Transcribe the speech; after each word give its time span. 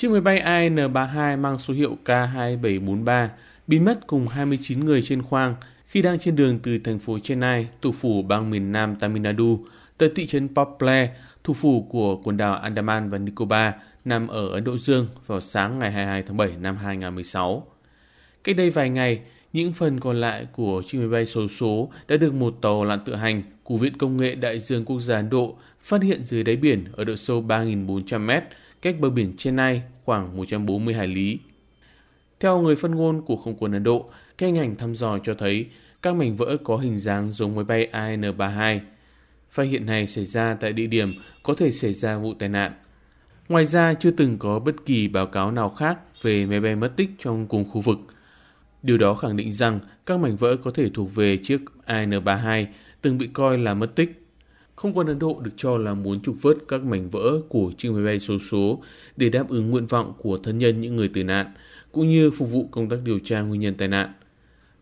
Chiếc 0.00 0.10
máy 0.10 0.20
bay 0.20 0.40
AN-32 0.40 1.38
mang 1.38 1.58
số 1.58 1.74
hiệu 1.74 1.96
K2743 2.04 3.28
biến 3.66 3.84
mất 3.84 4.06
cùng 4.06 4.28
29 4.28 4.84
người 4.84 5.02
trên 5.02 5.22
khoang 5.22 5.54
khi 5.86 6.02
đang 6.02 6.18
trên 6.18 6.36
đường 6.36 6.58
từ 6.62 6.78
thành 6.78 6.98
phố 6.98 7.18
Chennai, 7.18 7.68
thủ 7.82 7.92
phủ 7.92 8.22
bang 8.22 8.50
miền 8.50 8.72
Nam 8.72 8.96
Tamil 8.96 9.22
Nadu, 9.22 9.58
tới 9.98 10.10
thị 10.16 10.26
trấn 10.26 10.48
Port 10.48 10.68
Blair, 10.78 11.08
thủ 11.44 11.54
phủ 11.54 11.86
của 11.90 12.16
quần 12.16 12.36
đảo 12.36 12.54
Andaman 12.54 13.10
và 13.10 13.18
Nicobar, 13.18 13.74
nằm 14.04 14.28
ở 14.28 14.48
Ấn 14.48 14.64
Độ 14.64 14.78
Dương 14.78 15.06
vào 15.26 15.40
sáng 15.40 15.78
ngày 15.78 15.92
22 15.92 16.22
tháng 16.22 16.36
7 16.36 16.50
năm 16.60 16.76
2016. 16.76 17.66
Cách 18.44 18.56
đây 18.56 18.70
vài 18.70 18.90
ngày, 18.90 19.20
những 19.52 19.72
phần 19.72 20.00
còn 20.00 20.20
lại 20.20 20.46
của 20.52 20.82
chiếc 20.86 20.98
máy 20.98 21.08
bay 21.08 21.26
số 21.26 21.48
số 21.48 21.90
đã 22.08 22.16
được 22.16 22.34
một 22.34 22.58
tàu 22.60 22.84
lặn 22.84 23.00
tự 23.04 23.14
hành 23.14 23.42
của 23.62 23.76
Viện 23.76 23.98
Công 23.98 24.16
nghệ 24.16 24.34
Đại 24.34 24.60
dương 24.60 24.84
Quốc 24.84 25.00
gia 25.00 25.16
Ấn 25.16 25.30
Độ 25.30 25.56
phát 25.80 26.02
hiện 26.02 26.22
dưới 26.22 26.44
đáy 26.44 26.56
biển 26.56 26.84
ở 26.92 27.04
độ 27.04 27.16
sâu 27.16 27.42
3.400 27.42 28.20
mét, 28.20 28.44
cách 28.82 28.96
bờ 29.00 29.10
biển 29.10 29.36
Chennai 29.36 29.82
khoảng 30.04 30.36
140 30.36 30.94
hải 30.94 31.06
lý. 31.06 31.38
Theo 32.40 32.60
người 32.60 32.76
phát 32.76 32.90
ngôn 32.90 33.22
của 33.22 33.36
không 33.36 33.56
quân 33.58 33.72
Ấn 33.72 33.82
Độ, 33.82 34.10
các 34.38 34.46
hình 34.46 34.58
ảnh 34.58 34.76
thăm 34.76 34.94
dò 34.94 35.18
cho 35.18 35.34
thấy 35.34 35.66
các 36.02 36.14
mảnh 36.14 36.36
vỡ 36.36 36.56
có 36.64 36.76
hình 36.76 36.98
dáng 36.98 37.32
giống 37.32 37.54
máy 37.54 37.64
bay 37.64 37.88
AN-32. 37.92 38.78
Phát 39.50 39.62
hiện 39.62 39.86
này 39.86 40.06
xảy 40.06 40.26
ra 40.26 40.54
tại 40.54 40.72
địa 40.72 40.86
điểm 40.86 41.14
có 41.42 41.54
thể 41.54 41.72
xảy 41.72 41.94
ra 41.94 42.18
vụ 42.18 42.34
tai 42.34 42.48
nạn. 42.48 42.72
Ngoài 43.48 43.66
ra, 43.66 43.94
chưa 43.94 44.10
từng 44.10 44.38
có 44.38 44.58
bất 44.58 44.86
kỳ 44.86 45.08
báo 45.08 45.26
cáo 45.26 45.50
nào 45.50 45.70
khác 45.70 45.98
về 46.22 46.46
máy 46.46 46.60
bay 46.60 46.76
mất 46.76 46.92
tích 46.96 47.10
trong 47.18 47.46
cùng 47.46 47.70
khu 47.70 47.80
vực. 47.80 47.98
Điều 48.82 48.98
đó 48.98 49.14
khẳng 49.14 49.36
định 49.36 49.52
rằng 49.52 49.80
các 50.06 50.20
mảnh 50.20 50.36
vỡ 50.36 50.56
có 50.56 50.70
thể 50.70 50.88
thuộc 50.94 51.14
về 51.14 51.36
chiếc 51.36 51.60
AN-32 51.86 52.66
từng 53.00 53.18
bị 53.18 53.26
coi 53.26 53.58
là 53.58 53.74
mất 53.74 53.94
tích. 53.94 54.29
Không 54.80 54.92
quân 54.94 55.06
Ấn 55.06 55.18
Độ 55.18 55.40
được 55.42 55.50
cho 55.56 55.76
là 55.76 55.94
muốn 55.94 56.20
trục 56.20 56.42
vớt 56.42 56.56
các 56.68 56.84
mảnh 56.84 57.10
vỡ 57.10 57.40
của 57.48 57.72
chiếc 57.78 57.90
máy 57.90 58.04
bay 58.04 58.20
số 58.20 58.38
số 58.50 58.82
để 59.16 59.28
đáp 59.28 59.48
ứng 59.48 59.70
nguyện 59.70 59.86
vọng 59.86 60.12
của 60.18 60.38
thân 60.38 60.58
nhân 60.58 60.80
những 60.80 60.96
người 60.96 61.08
tử 61.08 61.24
nạn, 61.24 61.46
cũng 61.92 62.10
như 62.10 62.30
phục 62.30 62.50
vụ 62.50 62.68
công 62.70 62.88
tác 62.88 62.96
điều 63.04 63.18
tra 63.18 63.40
nguyên 63.40 63.60
nhân 63.60 63.74
tai 63.74 63.88
nạn. 63.88 64.12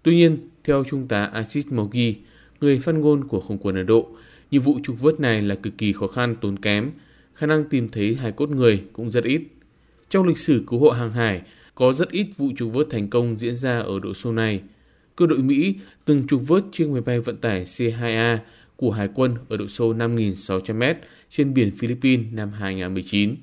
Tuy 0.03 0.17
nhiên, 0.17 0.39
theo 0.65 0.85
Trung 0.91 1.09
tá 1.09 1.25
Ashish 1.25 1.73
Mogi, 1.73 2.15
người 2.61 2.79
phát 2.79 2.95
ngôn 2.95 3.25
của 3.25 3.41
không 3.41 3.59
quân 3.59 3.77
Ấn 3.77 3.87
Độ, 3.87 4.09
nhiệm 4.51 4.63
vụ 4.63 4.79
trục 4.85 5.01
vớt 5.01 5.21
này 5.21 5.43
là 5.43 5.55
cực 5.55 5.79
kỳ 5.79 5.93
khó 5.93 6.07
khăn, 6.07 6.37
tốn 6.41 6.59
kém, 6.59 6.91
khả 7.35 7.47
năng 7.47 7.65
tìm 7.65 7.89
thấy 7.89 8.15
hài 8.15 8.33
cốt 8.33 8.51
người 8.51 8.85
cũng 8.93 9.11
rất 9.11 9.25
ít. 9.25 9.43
Trong 10.11 10.27
lịch 10.27 10.39
sử 10.39 10.65
cứu 10.67 10.81
hộ 10.81 10.91
hàng 10.91 11.13
hải, 11.13 11.43
có 11.75 11.93
rất 11.93 12.11
ít 12.11 12.27
vụ 12.37 12.49
trục 12.57 12.73
vớt 12.73 12.87
thành 12.91 13.09
công 13.11 13.39
diễn 13.39 13.55
ra 13.55 13.79
ở 13.79 14.01
độ 14.03 14.15
sâu 14.15 14.33
này. 14.33 14.61
Cơ 15.17 15.27
đội 15.27 15.39
Mỹ 15.39 15.75
từng 16.05 16.27
trục 16.27 16.49
vớt 16.49 16.65
chiếc 16.73 16.89
máy 16.89 17.01
bay 17.01 17.21
vận 17.21 17.37
tải 17.37 17.65
C-2A 17.65 18.39
của 18.81 18.91
Hải 18.91 19.09
quân 19.15 19.35
ở 19.49 19.57
độ 19.57 19.65
sâu 19.69 19.95
5.600m 19.95 20.95
trên 21.31 21.55
biển 21.55 21.71
Philippines 21.77 22.27
năm 22.33 22.51
2019. 22.53 23.37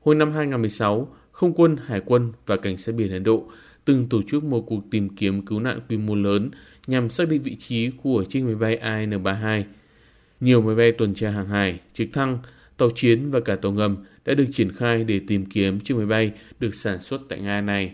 Hồi 0.00 0.14
năm 0.14 0.32
2016, 0.32 1.08
Không 1.32 1.52
quân, 1.54 1.76
Hải 1.84 2.00
quân 2.00 2.32
và 2.46 2.56
Cảnh 2.56 2.76
sát 2.76 2.94
biển 2.94 3.12
Ấn 3.12 3.24
Độ 3.24 3.50
từng 3.84 4.08
tổ 4.08 4.22
chức 4.30 4.44
một 4.44 4.64
cuộc 4.66 4.90
tìm 4.90 5.08
kiếm 5.08 5.46
cứu 5.46 5.60
nạn 5.60 5.80
quy 5.88 5.96
mô 5.96 6.14
lớn 6.14 6.50
nhằm 6.86 7.10
xác 7.10 7.28
định 7.28 7.42
vị 7.42 7.56
trí 7.56 7.90
của 8.02 8.24
chiếc 8.24 8.42
máy 8.42 8.54
bay 8.54 8.78
AN-32. 8.82 9.62
Nhiều 10.40 10.62
máy 10.62 10.74
bay 10.74 10.92
tuần 10.92 11.14
tra 11.14 11.30
hàng 11.30 11.48
hải, 11.48 11.80
trực 11.94 12.08
thăng, 12.12 12.38
tàu 12.76 12.90
chiến 12.94 13.30
và 13.30 13.40
cả 13.40 13.56
tàu 13.56 13.72
ngầm 13.72 13.96
đã 14.24 14.34
được 14.34 14.46
triển 14.54 14.72
khai 14.72 15.04
để 15.04 15.20
tìm 15.26 15.46
kiếm 15.46 15.80
chiếc 15.80 15.94
máy 15.94 16.06
bay 16.06 16.32
được 16.60 16.74
sản 16.74 16.98
xuất 16.98 17.20
tại 17.28 17.40
Nga 17.40 17.60
này. 17.60 17.92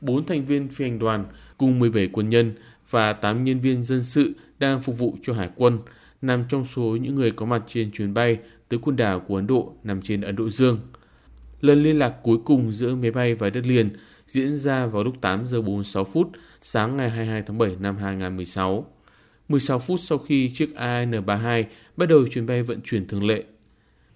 Bốn 0.00 0.26
thành 0.26 0.44
viên 0.44 0.68
phi 0.68 0.84
hành 0.84 0.98
đoàn 0.98 1.24
cùng 1.58 1.78
17 1.78 2.08
quân 2.12 2.30
nhân 2.30 2.52
và 2.90 3.12
8 3.12 3.44
nhân 3.44 3.60
viên 3.60 3.84
dân 3.84 4.02
sự 4.02 4.32
đang 4.58 4.82
phục 4.82 4.98
vụ 4.98 5.16
cho 5.22 5.32
Hải 5.32 5.50
quân 5.56 5.78
nằm 6.22 6.44
trong 6.48 6.64
số 6.64 6.82
những 6.82 7.14
người 7.14 7.30
có 7.30 7.46
mặt 7.46 7.62
trên 7.68 7.90
chuyến 7.90 8.14
bay 8.14 8.38
tới 8.68 8.78
quần 8.82 8.96
đảo 8.96 9.20
của 9.20 9.36
Ấn 9.36 9.46
Độ 9.46 9.74
nằm 9.84 10.02
trên 10.02 10.20
Ấn 10.20 10.36
Độ 10.36 10.50
Dương. 10.50 10.80
Lần 11.60 11.82
liên 11.82 11.98
lạc 11.98 12.14
cuối 12.22 12.38
cùng 12.44 12.72
giữa 12.72 12.94
máy 12.94 13.10
bay 13.10 13.34
và 13.34 13.50
đất 13.50 13.66
liền 13.66 13.90
diễn 14.26 14.56
ra 14.56 14.86
vào 14.86 15.04
lúc 15.04 15.20
8 15.20 15.46
giờ 15.46 15.62
46 15.62 16.04
phút 16.04 16.30
sáng 16.60 16.96
ngày 16.96 17.10
22 17.10 17.42
tháng 17.42 17.58
7 17.58 17.76
năm 17.80 17.96
2016. 17.96 18.86
16 19.48 19.78
phút 19.78 20.00
sau 20.02 20.18
khi 20.18 20.50
chiếc 20.54 20.74
AN-32 20.74 21.64
bắt 21.96 22.06
đầu 22.06 22.26
chuyến 22.28 22.46
bay 22.46 22.62
vận 22.62 22.80
chuyển 22.80 23.06
thường 23.08 23.26
lệ. 23.26 23.44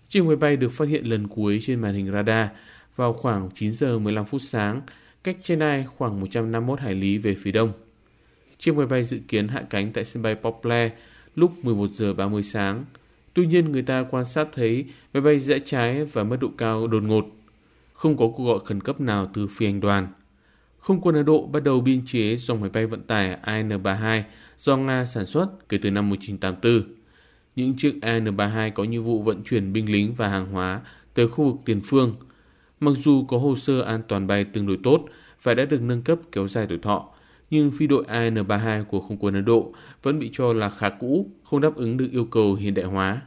Chiếc 0.09 0.25
máy 0.25 0.37
bay 0.37 0.57
được 0.57 0.73
phát 0.73 0.89
hiện 0.89 1.05
lần 1.05 1.29
cuối 1.29 1.61
trên 1.63 1.81
màn 1.81 1.95
hình 1.95 2.13
radar 2.13 2.49
vào 2.97 3.13
khoảng 3.13 3.51
9 3.55 3.73
giờ 3.73 3.99
15 3.99 4.25
phút 4.25 4.43
sáng, 4.43 4.81
cách 5.25 5.37
Chennai 5.43 5.87
khoảng 5.97 6.21
151 6.21 6.81
hải 6.81 6.95
lý 6.95 7.19
về 7.19 7.35
phía 7.35 7.53
đông. 7.53 7.73
Chiếc 8.63 8.77
máy 8.77 8.87
bay 8.87 9.05
dự 9.05 9.19
kiến 9.29 9.49
hạ 9.49 9.63
cánh 9.71 9.93
tại 9.93 10.05
sân 10.05 10.23
bay 10.23 10.35
Poplar 10.35 10.91
lúc 11.35 11.65
11 11.65 11.91
giờ 11.93 12.15
30 12.15 12.43
sáng. 12.43 12.85
Tuy 13.35 13.47
nhiên, 13.47 13.73
người 13.73 13.83
ta 13.83 14.05
quan 14.11 14.25
sát 14.25 14.49
thấy 14.53 14.85
máy 15.15 15.21
bay 15.21 15.41
rẽ 15.41 15.59
trái 15.59 16.05
và 16.05 16.25
mất 16.25 16.37
độ 16.41 16.49
cao 16.59 16.87
đột 16.87 17.03
ngột. 17.03 17.27
Không 17.93 18.17
có 18.17 18.29
cuộc 18.29 18.45
gọi 18.45 18.59
khẩn 18.65 18.81
cấp 18.81 19.01
nào 19.01 19.31
từ 19.35 19.47
phi 19.47 19.67
hành 19.67 19.81
đoàn. 19.81 20.09
Không 20.79 21.01
quân 21.01 21.15
Ấn 21.15 21.25
Độ 21.25 21.47
bắt 21.47 21.63
đầu 21.63 21.81
biên 21.81 22.07
chế 22.07 22.37
dòng 22.37 22.61
máy 22.61 22.71
bay 22.73 22.87
vận 22.87 23.03
tải 23.03 23.39
AN-32 23.43 24.23
do 24.59 24.77
Nga 24.77 25.05
sản 25.07 25.27
xuất 25.27 25.69
kể 25.69 25.79
từ 25.83 25.91
năm 25.91 26.11
1984. 26.11 26.95
Những 27.57 27.75
chiếc 27.77 27.95
AN-32 28.03 28.71
có 28.75 28.85
nhiệm 28.85 29.03
vụ 29.03 29.23
vận 29.23 29.43
chuyển 29.45 29.73
binh 29.73 29.93
lính 29.93 30.15
và 30.15 30.29
hàng 30.29 30.53
hóa 30.53 30.81
tới 31.15 31.29
khu 31.29 31.45
vực 31.45 31.57
tiền 31.65 31.81
phương. 31.85 32.17
Mặc 32.81 32.93
dù 32.99 33.25
có 33.25 33.39
hồ 33.39 33.57
sơ 33.57 33.83
an 33.83 34.03
toàn 34.09 34.27
bay 34.27 34.45
tương 34.45 34.67
đối 34.67 34.79
tốt 34.83 35.05
và 35.43 35.55
đã 35.55 35.65
được 35.65 35.83
nâng 35.83 36.03
cấp 36.03 36.19
kéo 36.33 36.49
dài 36.49 36.67
tuổi 36.69 36.79
thọ, 36.79 37.12
nhưng 37.53 37.71
phi 37.71 37.87
đội 37.87 38.05
AN-32 38.09 38.85
của 38.85 39.01
không 39.01 39.17
quân 39.17 39.35
Ấn 39.35 39.45
Độ 39.45 39.73
vẫn 40.03 40.19
bị 40.19 40.31
cho 40.33 40.53
là 40.53 40.71
khá 40.71 40.89
cũ, 40.89 41.31
không 41.45 41.61
đáp 41.61 41.75
ứng 41.77 41.97
được 41.97 42.09
yêu 42.13 42.25
cầu 42.25 42.55
hiện 42.55 42.75
đại 42.75 42.85
hóa. 42.85 43.23